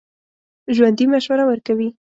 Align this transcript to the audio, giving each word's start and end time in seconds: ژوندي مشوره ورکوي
ژوندي 0.75 1.05
مشوره 1.13 1.43
ورکوي 1.47 1.87